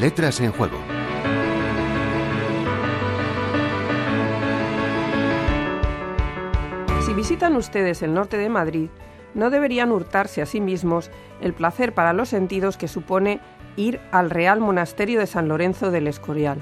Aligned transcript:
letras 0.00 0.40
en 0.40 0.50
juego. 0.50 0.78
Si 7.04 7.12
visitan 7.12 7.54
ustedes 7.54 8.00
el 8.00 8.14
norte 8.14 8.38
de 8.38 8.48
Madrid, 8.48 8.88
no 9.34 9.50
deberían 9.50 9.92
hurtarse 9.92 10.40
a 10.40 10.46
sí 10.46 10.62
mismos 10.62 11.10
el 11.42 11.52
placer 11.52 11.92
para 11.92 12.14
los 12.14 12.30
sentidos 12.30 12.78
que 12.78 12.88
supone 12.88 13.40
ir 13.76 14.00
al 14.10 14.30
Real 14.30 14.60
Monasterio 14.60 15.20
de 15.20 15.26
San 15.26 15.48
Lorenzo 15.48 15.90
del 15.90 16.06
Escorial. 16.06 16.58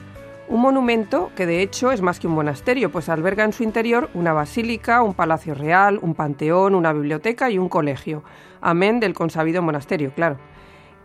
Un 0.49 0.61
monumento 0.61 1.31
que 1.37 1.47
de 1.47 1.63
hecho 1.63 1.93
es 1.93 2.03
más 2.03 2.19
que 2.19 2.27
un 2.27 2.35
monasterio, 2.35 2.91
pues 2.91 3.09
alberga 3.09 3.45
en 3.45 3.53
su 3.53 3.63
interior 3.63 4.11
una 4.15 4.33
basílica, 4.33 5.01
un 5.03 5.15
palacio 5.15 5.55
real, 5.55 6.01
un 6.03 6.15
panteón, 6.15 6.75
una 6.75 6.93
biblioteca 6.93 7.51
y 7.51 7.59
un 7.59 7.69
colegio, 7.69 8.25
amén 8.61 8.99
del 8.99 9.15
consabido 9.15 9.63
monasterio, 9.63 10.13
claro. 10.13 10.39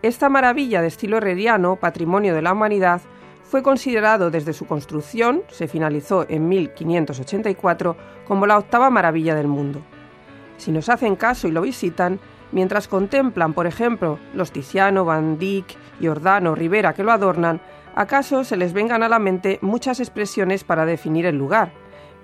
Esta 0.04 0.28
maravilla 0.28 0.82
de 0.82 0.88
estilo 0.88 1.16
herreriano, 1.16 1.78
patrimonio 1.78 2.36
de 2.36 2.42
la 2.42 2.52
humanidad, 2.52 3.02
fue 3.42 3.64
considerado 3.64 4.32
desde 4.32 4.52
su 4.52 4.66
construcción, 4.66 5.44
se 5.48 5.70
finalizó 5.70 6.26
en 6.28 6.50
1584, 6.50 7.96
como 8.28 8.46
la 8.46 8.58
octava 8.58 8.90
maravilla 8.90 9.34
del 9.34 9.48
mundo. 9.48 9.80
Si 10.58 10.74
nos 10.74 10.90
hacen 10.90 11.16
caso 11.16 11.48
y 11.48 11.52
lo 11.52 11.62
visitan, 11.62 12.20
mientras 12.52 12.90
contemplan, 12.90 13.54
por 13.54 13.66
ejemplo, 13.66 14.20
los 14.34 14.52
Tiziano, 14.52 15.06
Van 15.06 15.38
Dyck, 15.38 15.68
Giordano, 16.02 16.54
Rivera 16.54 16.94
que 16.94 17.04
lo 17.06 17.14
adornan, 17.14 17.62
acaso 17.96 18.44
se 18.44 18.58
les 18.58 18.74
vengan 18.74 19.04
a 19.04 19.10
la 19.10 19.20
mente 19.20 19.58
muchas 19.62 20.02
expresiones 20.02 20.66
para 20.66 20.86
definir 20.86 21.26
el 21.26 21.38
lugar, 21.38 21.72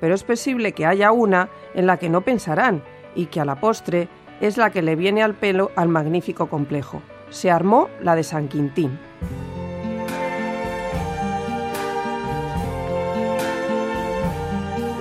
pero 0.01 0.15
es 0.15 0.25
posible 0.25 0.73
que 0.73 0.85
haya 0.85 1.13
una 1.13 1.47
en 1.73 1.87
la 1.87 1.95
que 1.95 2.09
no 2.09 2.25
pensarán 2.25 2.83
y 3.15 3.27
que 3.27 3.39
a 3.39 3.45
la 3.45 3.61
postre 3.61 4.09
es 4.41 4.57
la 4.57 4.69
que 4.69 4.81
le 4.81 4.97
viene 4.97 5.23
al 5.23 5.33
pelo 5.33 5.71
al 5.77 5.87
magnífico 5.87 6.49
complejo. 6.49 7.01
Se 7.29 7.51
armó 7.51 7.89
la 8.01 8.15
de 8.15 8.23
San 8.23 8.49
Quintín. 8.49 8.97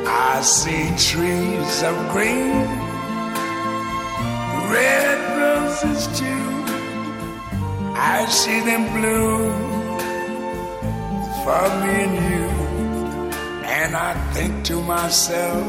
I 0.06 0.40
see 0.42 0.88
trees 0.96 1.82
of 1.82 1.96
green, 2.12 2.64
red 4.70 5.18
roses 5.36 6.06
too. 6.16 6.48
I 7.96 8.24
see 8.28 8.60
them 8.60 8.84
blue 8.94 9.50
for 11.42 11.68
me 11.82 11.94
and 12.06 12.16
you. 12.30 12.48
And 13.66 13.96
I 13.96 14.14
think 14.32 14.64
to 14.66 14.80
myself, 14.82 15.66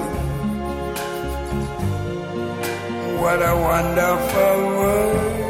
what 3.20 3.42
a 3.42 3.56
wonderful 3.56 4.58
world. 4.78 5.49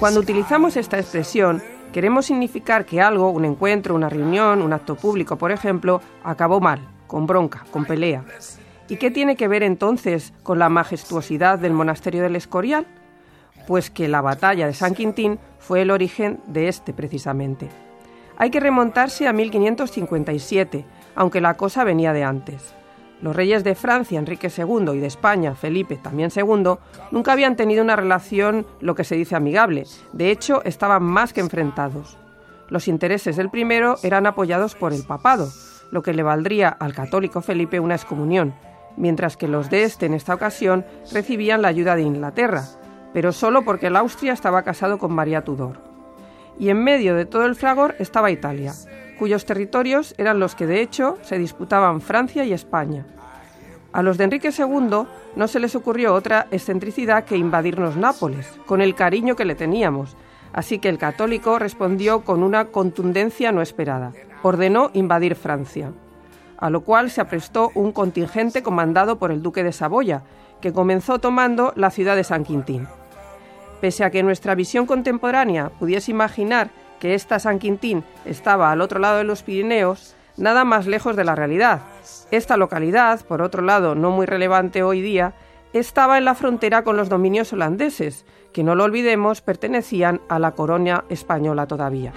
Cuando 0.00 0.20
utilizamos 0.20 0.78
esta 0.78 0.98
expresión, 0.98 1.62
queremos 1.92 2.24
significar 2.24 2.86
que 2.86 3.02
algo, 3.02 3.28
un 3.28 3.44
encuentro, 3.44 3.94
una 3.94 4.08
reunión, 4.08 4.62
un 4.62 4.72
acto 4.72 4.94
público, 4.94 5.36
por 5.36 5.52
ejemplo, 5.52 6.00
acabó 6.24 6.58
mal, 6.58 6.80
con 7.06 7.26
bronca, 7.26 7.66
con 7.70 7.84
pelea. 7.84 8.24
¿Y 8.88 8.96
qué 8.96 9.10
tiene 9.10 9.36
que 9.36 9.46
ver 9.46 9.62
entonces 9.62 10.32
con 10.42 10.58
la 10.58 10.70
majestuosidad 10.70 11.58
del 11.58 11.74
monasterio 11.74 12.22
del 12.22 12.36
Escorial? 12.36 12.86
Pues 13.66 13.90
que 13.90 14.08
la 14.08 14.22
batalla 14.22 14.66
de 14.66 14.72
San 14.72 14.94
Quintín 14.94 15.38
fue 15.58 15.82
el 15.82 15.90
origen 15.90 16.40
de 16.46 16.68
este 16.68 16.94
precisamente. 16.94 17.68
Hay 18.38 18.50
que 18.50 18.58
remontarse 18.58 19.28
a 19.28 19.34
1557, 19.34 20.82
aunque 21.14 21.42
la 21.42 21.58
cosa 21.58 21.84
venía 21.84 22.14
de 22.14 22.24
antes. 22.24 22.74
Los 23.22 23.36
reyes 23.36 23.64
de 23.64 23.74
Francia, 23.74 24.18
Enrique 24.18 24.50
II, 24.56 24.92
y 24.94 24.98
de 24.98 25.06
España, 25.06 25.54
Felipe, 25.54 25.96
también 25.96 26.30
II, 26.34 26.76
nunca 27.10 27.32
habían 27.32 27.56
tenido 27.56 27.82
una 27.82 27.96
relación, 27.96 28.66
lo 28.80 28.94
que 28.94 29.04
se 29.04 29.16
dice 29.16 29.36
amigable. 29.36 29.84
De 30.12 30.30
hecho, 30.30 30.62
estaban 30.64 31.02
más 31.02 31.32
que 31.32 31.40
enfrentados. 31.40 32.16
Los 32.68 32.88
intereses 32.88 33.36
del 33.36 33.50
primero 33.50 33.96
eran 34.02 34.26
apoyados 34.26 34.74
por 34.74 34.92
el 34.92 35.04
papado, 35.04 35.50
lo 35.90 36.02
que 36.02 36.14
le 36.14 36.22
valdría 36.22 36.68
al 36.68 36.94
católico 36.94 37.42
Felipe 37.42 37.80
una 37.80 37.96
excomunión, 37.96 38.54
mientras 38.96 39.36
que 39.36 39.48
los 39.48 39.70
de 39.70 39.82
este 39.82 40.06
en 40.06 40.14
esta 40.14 40.34
ocasión 40.34 40.86
recibían 41.12 41.62
la 41.62 41.68
ayuda 41.68 41.96
de 41.96 42.02
Inglaterra, 42.02 42.64
pero 43.12 43.32
solo 43.32 43.64
porque 43.64 43.88
el 43.88 43.96
Austria 43.96 44.32
estaba 44.32 44.62
casado 44.62 44.98
con 44.98 45.12
María 45.12 45.42
Tudor. 45.42 45.78
Y 46.58 46.68
en 46.68 46.82
medio 46.82 47.14
de 47.14 47.26
todo 47.26 47.46
el 47.46 47.56
fragor 47.56 47.96
estaba 47.98 48.30
Italia, 48.30 48.72
cuyos 49.20 49.44
territorios 49.44 50.14
eran 50.16 50.40
los 50.40 50.54
que 50.54 50.66
de 50.66 50.80
hecho 50.80 51.18
se 51.20 51.38
disputaban 51.38 52.00
Francia 52.00 52.42
y 52.46 52.54
España. 52.54 53.04
A 53.92 54.02
los 54.02 54.16
de 54.16 54.24
Enrique 54.24 54.48
II 54.48 55.04
no 55.36 55.46
se 55.46 55.60
les 55.60 55.74
ocurrió 55.74 56.14
otra 56.14 56.46
excentricidad 56.50 57.24
que 57.24 57.36
invadirnos 57.36 57.98
Nápoles, 57.98 58.50
con 58.64 58.80
el 58.80 58.94
cariño 58.94 59.36
que 59.36 59.44
le 59.44 59.54
teníamos, 59.54 60.16
así 60.54 60.78
que 60.78 60.88
el 60.88 60.96
católico 60.96 61.58
respondió 61.58 62.22
con 62.22 62.42
una 62.42 62.68
contundencia 62.68 63.52
no 63.52 63.60
esperada. 63.60 64.14
Ordenó 64.42 64.90
invadir 64.94 65.34
Francia, 65.34 65.92
a 66.56 66.70
lo 66.70 66.80
cual 66.80 67.10
se 67.10 67.20
aprestó 67.20 67.72
un 67.74 67.92
contingente 67.92 68.62
comandado 68.62 69.18
por 69.18 69.32
el 69.32 69.42
duque 69.42 69.62
de 69.62 69.72
Saboya, 69.72 70.22
que 70.62 70.72
comenzó 70.72 71.18
tomando 71.18 71.74
la 71.76 71.90
ciudad 71.90 72.16
de 72.16 72.24
San 72.24 72.42
Quintín. 72.42 72.88
Pese 73.82 74.02
a 74.02 74.10
que 74.10 74.22
nuestra 74.22 74.54
visión 74.54 74.86
contemporánea 74.86 75.68
pudiese 75.68 76.10
imaginar 76.10 76.70
que 77.00 77.14
esta 77.14 77.40
San 77.40 77.58
Quintín 77.58 78.04
estaba 78.24 78.70
al 78.70 78.80
otro 78.80 79.00
lado 79.00 79.18
de 79.18 79.24
los 79.24 79.42
Pirineos, 79.42 80.14
nada 80.36 80.64
más 80.64 80.86
lejos 80.86 81.16
de 81.16 81.24
la 81.24 81.34
realidad. 81.34 81.80
Esta 82.30 82.56
localidad, 82.56 83.24
por 83.24 83.42
otro 83.42 83.62
lado 83.62 83.96
no 83.96 84.10
muy 84.10 84.26
relevante 84.26 84.84
hoy 84.84 85.00
día, 85.00 85.32
estaba 85.72 86.18
en 86.18 86.24
la 86.24 86.34
frontera 86.34 86.84
con 86.84 86.96
los 86.96 87.08
dominios 87.08 87.52
holandeses, 87.52 88.24
que 88.52 88.62
no 88.62 88.74
lo 88.74 88.84
olvidemos 88.84 89.40
pertenecían 89.40 90.20
a 90.28 90.38
la 90.38 90.52
corona 90.52 91.04
española 91.08 91.66
todavía. 91.66 92.12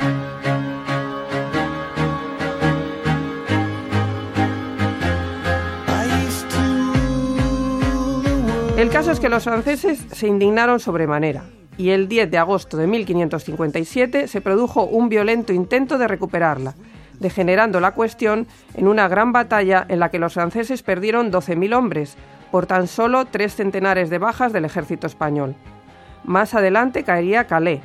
El 8.78 8.90
caso 8.90 9.12
es 9.12 9.20
que 9.20 9.30
los 9.30 9.46
franceses 9.46 10.06
se 10.12 10.28
indignaron 10.28 10.80
sobremanera 10.80 11.44
y 11.78 11.90
el 11.90 12.08
10 12.08 12.30
de 12.30 12.38
agosto 12.38 12.78
de 12.78 12.88
1557 12.88 14.28
se 14.28 14.42
produjo 14.42 14.84
un 14.84 15.10
violento 15.10 15.54
intento 15.54 15.98
de 15.98 16.08
recuperarla, 16.08 16.76
degenerando 17.20 17.80
la 17.80 17.92
cuestión 17.92 18.48
en 18.76 18.88
una 18.88 19.08
gran 19.08 19.32
batalla 19.32 19.86
en 19.88 20.00
la 20.00 20.10
que 20.10 20.20
los 20.20 20.34
franceses 20.34 20.84
perdieron 20.84 21.32
12.000 21.32 21.76
hombres 21.76 22.18
por 22.52 22.66
tan 22.68 22.88
solo 22.88 23.26
tres 23.26 23.56
centenares 23.56 24.10
de 24.10 24.20
bajas 24.20 24.54
del 24.54 24.66
ejército 24.66 25.08
español. 25.08 25.56
Más 26.24 26.54
adelante 26.54 27.04
caería 27.04 27.48
Calais, 27.48 27.82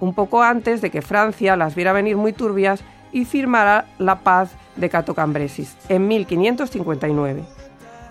un 0.00 0.14
poco 0.14 0.42
antes 0.42 0.80
de 0.80 0.90
que 0.90 1.02
Francia 1.02 1.56
las 1.56 1.74
viera 1.74 1.92
venir 1.92 2.16
muy 2.16 2.32
turbias 2.32 2.82
y 3.12 3.24
firmara 3.24 3.86
la 3.98 4.20
paz 4.20 4.50
de 4.76 4.90
Cato 4.90 5.14
Cambresis 5.14 5.76
en 5.88 6.08
1559. 6.08 7.44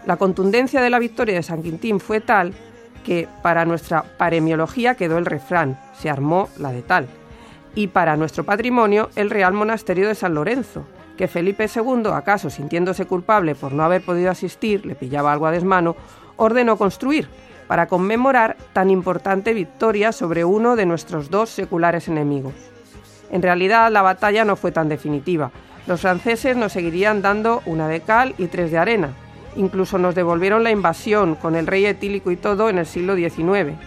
La 0.06 0.18
contundencia 0.18 0.82
de 0.82 0.90
la 0.90 1.00
victoria 1.00 1.36
de 1.36 1.44
San 1.44 1.62
Quintín 1.62 2.00
fue 2.00 2.22
tal 2.22 2.54
que 3.04 3.28
para 3.42 3.66
nuestra 3.66 4.04
paremiología 4.04 4.96
quedó 4.96 5.18
el 5.18 5.26
refrán, 5.26 5.80
se 5.94 6.10
armó 6.10 6.50
la 6.58 6.72
de 6.72 6.82
tal, 6.82 7.08
y 7.76 7.88
para 7.88 8.18
nuestro 8.18 8.44
patrimonio 8.44 9.10
el 9.16 9.30
Real 9.30 9.54
Monasterio 9.54 10.08
de 10.08 10.16
San 10.16 10.34
Lorenzo, 10.34 10.86
que 11.18 11.28
Felipe 11.28 11.68
II, 11.74 12.08
acaso 12.14 12.50
sintiéndose 12.50 13.06
culpable 13.06 13.56
por 13.56 13.74
no 13.74 13.84
haber 13.84 14.04
podido 14.04 14.32
asistir, 14.32 14.86
le 14.86 14.96
pillaba 14.96 15.32
algo 15.32 15.46
a 15.46 15.52
desmano, 15.52 15.96
ordenó 16.38 16.78
construir 16.78 17.28
para 17.68 17.88
conmemorar 17.88 18.58
tan 18.74 18.90
importante 18.90 19.54
victoria 19.54 20.12
sobre 20.12 20.44
uno 20.44 20.76
de 20.76 20.86
nuestros 20.86 21.30
dos 21.30 21.50
seculares 21.50 22.08
enemigos. 22.08 22.54
En 23.32 23.42
realidad 23.42 23.92
la 23.92 24.02
batalla 24.02 24.44
no 24.44 24.56
fue 24.56 24.72
tan 24.72 24.90
definitiva. 24.90 25.52
Los 25.88 26.02
franceses 26.02 26.58
nos 26.58 26.74
seguirían 26.74 27.22
dando 27.22 27.62
una 27.66 27.88
de 27.88 28.02
cal 28.02 28.36
y 28.38 28.48
tres 28.48 28.72
de 28.72 28.78
arena, 28.78 29.14
Incluso 29.56 29.98
nos 29.98 30.16
devolvieron 30.16 30.64
la 30.64 30.72
invasión 30.72 31.36
con 31.36 31.56
el 31.56 31.68
rey 31.68 31.86
etílico 31.86 32.32
y 32.32 32.38
todo 32.38 32.70
en 32.70 32.78
el 32.78 32.86
siglo 32.86 33.16
XIX. 33.16 33.78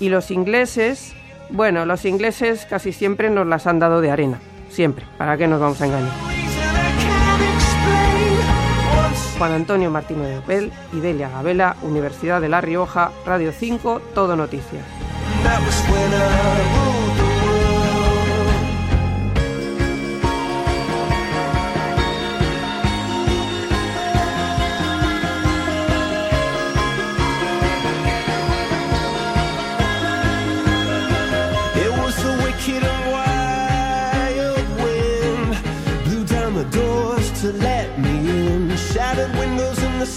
Y 0.00 0.08
los 0.08 0.30
ingleses, 0.30 1.14
bueno, 1.50 1.86
los 1.86 2.04
ingleses 2.04 2.66
casi 2.66 2.92
siempre 2.92 3.30
nos 3.30 3.46
las 3.46 3.66
han 3.66 3.78
dado 3.78 4.00
de 4.00 4.10
arena. 4.10 4.40
Siempre. 4.68 5.06
¿Para 5.16 5.36
qué 5.36 5.46
nos 5.46 5.60
vamos 5.60 5.80
a 5.80 5.86
engañar? 5.86 6.12
Juan 9.38 9.52
Antonio 9.52 9.90
Martínez 9.90 10.28
de 10.28 10.38
Opel, 10.38 10.72
Idelia 10.92 11.28
Gabela, 11.28 11.76
Universidad 11.82 12.40
de 12.40 12.48
La 12.48 12.60
Rioja, 12.60 13.10
Radio 13.26 13.52
5, 13.52 14.00
Todo 14.14 14.34
Noticias. 14.34 14.84